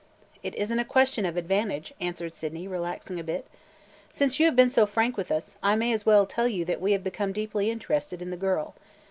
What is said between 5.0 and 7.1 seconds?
with us, I may as well tell you that we have